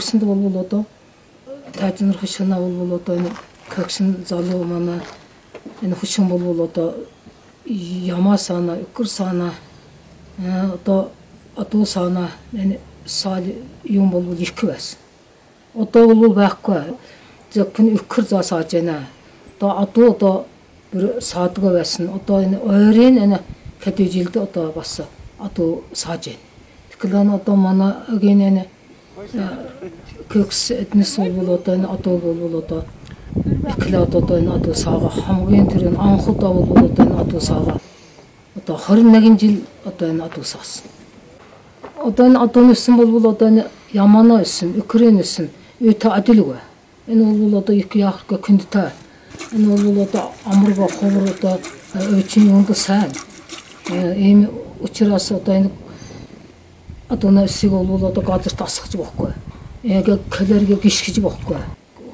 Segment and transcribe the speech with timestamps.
[0.00, 0.84] өнгөрсөнд бол одоо
[1.76, 3.30] тайзнар хөшгөнө бол одоо энэ
[3.68, 5.00] кагшин залуу манай
[5.82, 6.94] энэ хөшгөн бол одоо
[7.66, 9.52] ямаа сана укр сана
[10.38, 11.10] э, одоо
[11.56, 13.44] одоо сана энэ сал
[13.84, 14.98] юм бол их байсан.
[15.74, 16.96] Одоо бол байхгүй.
[17.52, 19.06] Зөв хүн укр заа сааж байна.
[19.56, 20.46] Одоо одоо одоо
[20.92, 22.08] бүр саадгүй байсан.
[22.08, 23.40] Одоо энэ ойрын энэ
[23.84, 25.00] кадэжилд одоо бас
[25.38, 26.40] одоо сааж байна.
[26.90, 28.66] Тэгэхээр одоо манай гин энэ
[30.28, 32.84] көкс эднес бол одоо энэ одоо бол одоо
[33.68, 37.80] эклад одоо энэ одоо саага хамгийн тэр энэ анхудаа бол одоо энэ одоо саага
[38.56, 40.84] одоо 21 жил одоо энэ одоо саасан.
[42.04, 45.50] Одоо энэ одоо нэсэн бол одоо энэ ямана өссөн, Украин өссөн,
[45.80, 46.56] үтэ адилгүй.
[47.08, 48.90] Энэ бол одоо их яахга күндтэй.
[49.52, 51.58] Энэ бол одоо амарга ховор одоо
[51.94, 53.10] өчийн юунд сайн.
[53.90, 54.48] Ийм
[54.80, 55.70] учраас одоо энэ
[57.10, 59.32] одоо нэсийг бол одоо газар тасгаж байхгүй.
[59.82, 61.58] Яг калориг гიშгэж байхгүй.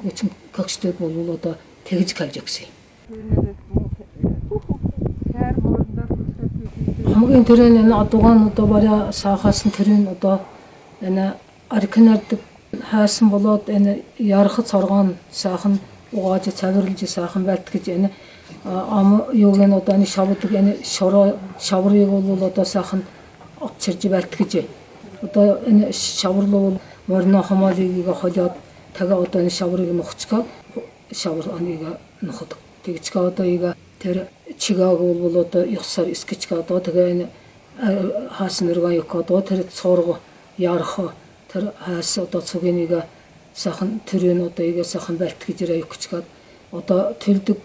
[0.01, 2.65] Хүчин кокстэй бол одоо тэгж калж гэсэн.
[7.13, 10.41] Хамгийн түрүүн энэ одоогон одоо баря саахаас нь түрүүн одоо
[11.01, 11.33] энэ
[11.69, 12.39] аркинард
[12.89, 15.79] хаасан болоод энэ ярахад соргоон саахан
[16.11, 18.09] угааж цавирлж саахан байт гэж энэ
[18.65, 23.03] ам юуг нь одоо энэ шавдаг энэ шороо шаврыг бол одоо саахан
[23.61, 24.65] очирж байт гэж
[25.27, 28.53] одоо энэ шаварлуу морно хомоолыг холиод
[28.93, 30.43] тага одоо энэ шаврыг нухцгаа
[31.11, 31.81] шавар аныг
[32.21, 32.51] нухад
[32.83, 34.27] тэгчгээ одоо ига тэр
[34.57, 37.27] чигааг бол одоо ёсоор искичгээ одоо тэгээ энэ
[38.37, 40.19] хаасан нэрга ёк одоо тэр цоорго
[40.57, 41.13] ярах
[41.51, 42.93] тэр хаас одоо цугинийг
[43.53, 46.25] сахан тэрэн одоо ига сахан балт гэж ирээ ёкчгээд
[46.71, 47.57] одоо тэлдэг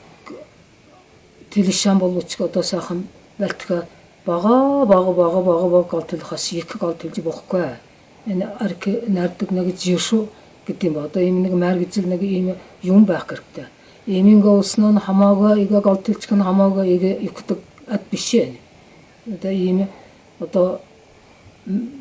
[1.50, 3.08] тэлшан боловч одоо сахан
[3.38, 3.86] балтга
[4.26, 7.76] бага бага бага бага бага галтылхас их галтылж бохгүй.
[8.26, 10.28] Энэ арк нардаг нэг жишүү
[10.66, 11.04] гэдэг юм ба.
[11.04, 13.66] Одоо ийм нэг маргизэл нэг ийм юм байх хэрэгтэй.
[14.06, 18.58] Ийминг уснаа хамаагаа ига галтылч гэн хамаагаа ига икдэг ад биш ээ.
[19.26, 19.88] Одоо ийм
[20.40, 20.80] одоо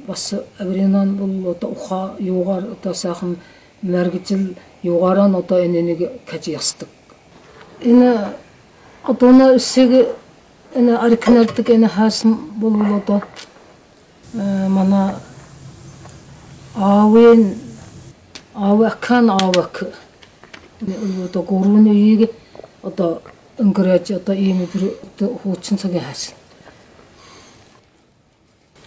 [0.08, 3.38] бас авринан бол одоо уха юугаар одоо сайхан
[3.82, 6.90] маргизэл юугаараа одоо энэ нэг каж ястдаг.
[7.82, 8.34] Энэ
[9.04, 9.60] одоо нэг
[10.76, 13.22] энэ арикнардаг энэ хаасан бол одоо
[14.34, 15.16] манай
[16.76, 17.42] аавын
[18.56, 19.76] аавакан аавак
[21.26, 22.32] одоо гурвны ийг
[22.84, 23.22] одоо
[23.60, 24.68] өнгөрөөж одоо ийм
[25.44, 26.36] хуучин цагийн хаасан.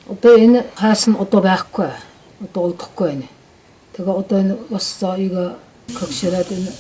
[0.09, 1.91] Одоо энэ хаасан одоо байхгүй.
[2.44, 3.28] Одоо олдохгүй байна.
[3.93, 5.56] Тэгээ одоо энэ бас заага
[5.99, 6.73] көгшрээд энэ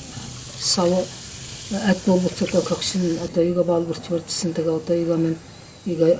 [0.60, 0.88] сав
[1.72, 5.36] адмолцоо кокшин одоо ига балбарч барьсан тэгээ одоо ига мен
[5.86, 6.18] ига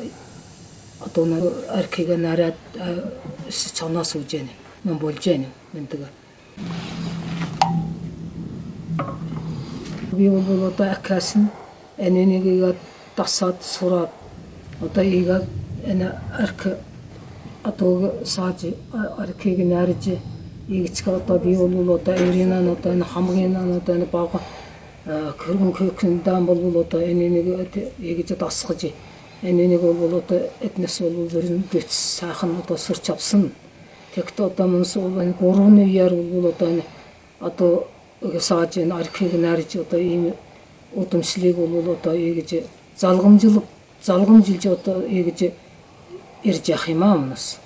[1.00, 2.54] одоо нэг аркига нараад
[3.74, 4.50] чанаас үж яана
[4.84, 6.08] мен болж яана мен тэгээ
[10.12, 11.50] би бол одоо акасан
[11.98, 12.76] энэнийг ига
[13.16, 14.10] тасаад сураад
[14.80, 15.42] одоо ига
[15.86, 16.78] энэ арк
[17.62, 18.64] одоо сааж
[19.18, 20.04] аркиг нарж
[20.68, 24.63] игч одоо би бол одоо ирина одоо энэ хамгийн бол одоо энэ нэг
[29.44, 33.52] энэ нэг бол одоо эднес бол бүрэн дэц сайхан одоо сурч авсан.
[34.14, 36.82] Тэгт одоо мөнс энэ гурван яар бол одоо энэ
[37.40, 37.86] одоо
[38.40, 40.32] сааж энэ архийг нарж одоо ийм
[40.94, 42.64] удамшлыг бол одоо ягж
[42.96, 43.64] залгамжлог
[44.02, 45.52] залгамжилж одоо ягж
[46.42, 47.58] ирж явах юм аа мөнс.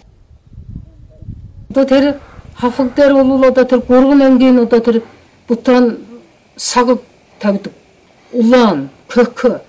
[1.71, 2.17] Одоо тэр
[2.57, 5.03] хавхаг дээр бол одоо тэр гурван ангийн одоо тэр
[5.47, 5.99] бутан
[6.57, 6.99] саг
[7.41, 7.73] тавьдаг.
[8.33, 9.63] Улаан, кök,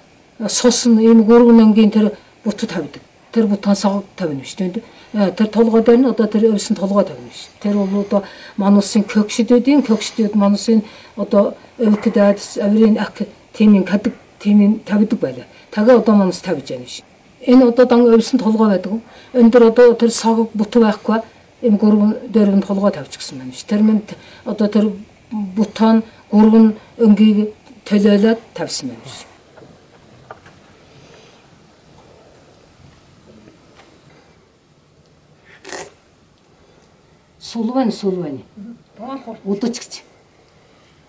[0.48, 2.12] сусан ийм гурван ангийн тэр
[2.44, 3.02] бут тавьдаг.
[3.32, 4.72] Тэр бутан сав тавина шүү
[5.14, 5.32] дээ.
[5.32, 7.52] Тэр толгой дээр нь одоо тэр өвсөн толгой тавина шүү.
[7.62, 8.24] Тэр бол одоо
[8.58, 10.84] манусын көгшдөдийн көгшдөд манусын
[11.18, 13.22] одоо өвкдад аврын ак
[13.54, 15.46] тимийн кадаг тимийн тавьдаг байлаа.
[15.72, 17.06] Тага одоо манус тавьж яана шүү.
[17.46, 18.94] Энэ одоо дан өвсөн толгой байдаг.
[19.34, 21.22] Өндөр одоо тэр сав бут байхгүй
[21.62, 23.68] ийм гурван нь толгой тавьчихсан байна шүү.
[23.68, 24.92] Тэр мэд одоо тэр
[25.32, 27.54] бутан гурван өнгийг
[27.90, 29.28] төлөөлөөд тавьсан юм шиг.
[37.40, 38.44] Сулван сулван.
[39.44, 40.04] Удаж гэж.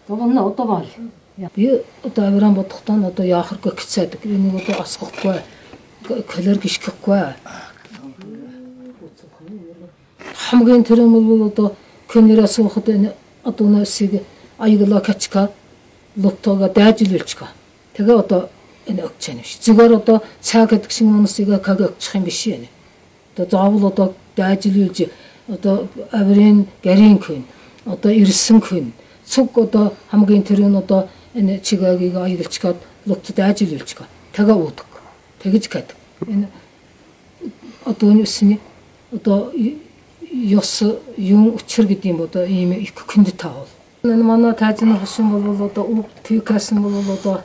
[0.08, 0.86] Гомно одоо баал.
[1.54, 5.36] Би одоо авиран бодохдоо одоо яахаргүй гэцээд энийг одоо асахгүй.
[6.08, 7.20] Колор гიშгэхгүй.
[10.48, 11.76] Хамгийн тэрэн бол одоо
[12.08, 13.12] кэнэрэ суухад энэ
[13.44, 14.24] одоо нэсийг
[14.58, 15.50] аяглаа качка
[16.16, 17.50] локтоога дайжилуулчихаа.
[17.94, 18.48] Тэгээ одоо
[18.86, 19.58] энэ өгч яана биш.
[19.62, 22.68] Зүгээр одоо цаа гэдэг шиг манусыг каг өгчих юм биш ээ.
[23.36, 25.10] Одоо заавал одоо дайжилуулж
[25.48, 27.44] одоо авирын гэрийн хүн
[27.86, 28.92] одоо ирсэн хүн
[29.26, 34.86] цуг одоо хамгийн тэр нь одоо энэ чигагийг аяглчгаад луцад ажиллуулчгаа тага уудаг
[35.42, 35.96] тэгж гэдэг
[36.26, 36.46] энэ
[37.84, 38.58] одоо юусны
[39.12, 39.52] одоо
[40.32, 40.82] ёс
[41.16, 43.68] юм учир гэдэг юм одоо ийм их хүнд таавал
[44.02, 47.42] энэ манай таажны хөшин бол одоо үг тикасан бол одоо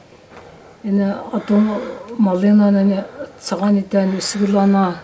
[0.83, 1.59] энэ одоо
[2.17, 3.05] малина нэг
[3.41, 4.95] цагааны дан эсгэлана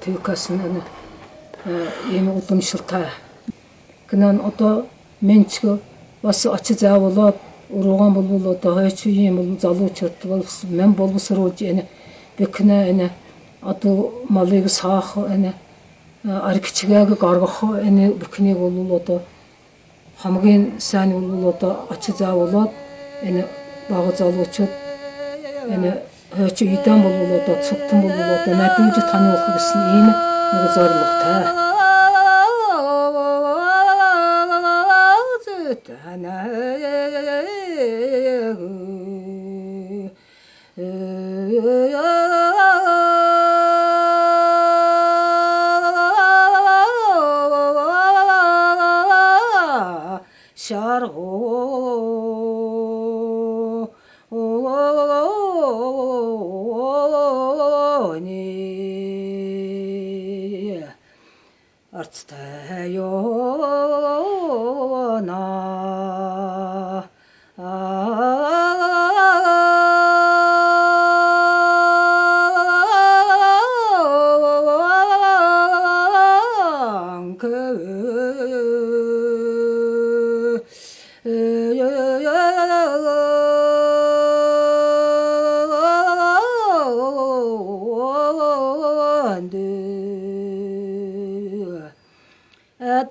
[0.00, 0.82] тикасан энэ
[2.10, 3.06] ийм удамшилтай.
[4.10, 4.86] Гэнэ одоо
[5.20, 5.80] менчг
[6.22, 7.36] бас очиж заавалаад
[7.70, 11.86] уруугаан бол одоо хойч юм бол залуучууд бол мен боловсруулж энэ
[12.38, 13.10] бэкнэ энэ
[13.60, 15.52] одоо малыг саах энэ
[16.24, 19.20] аргичгааг гаргах энэ бүхнийг бол одоо
[20.20, 22.70] хамгийн сайн бол одоо очиж заавалаад
[23.22, 23.42] энэ
[23.90, 24.72] бага залуучууд
[25.74, 25.90] энэ
[26.36, 30.08] хойч идэм бол одоо цогтон бол одоо надуулж таниулах гэсэн ийм
[30.52, 31.42] нэг зорилготой.
[50.61, 51.47] шаргони
[61.99, 63.30] арцтайона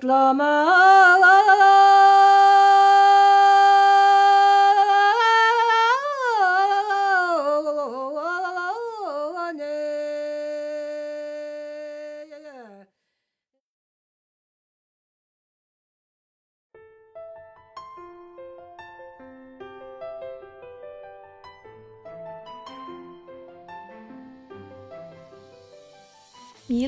[0.02, 0.06] 麋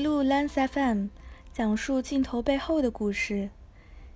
[0.03, 1.24] 鹿 Lance FM
[1.55, 3.49] 讲述镜头背后的故事。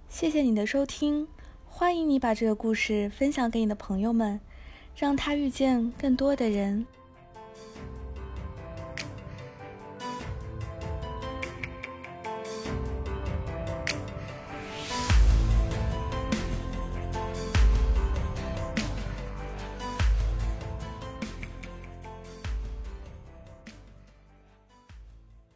[0.10, 1.26] 谢谢你的收听，
[1.66, 4.42] 欢迎你把这个故事分享给你的朋友们，
[4.94, 6.86] 让他遇见更多的人。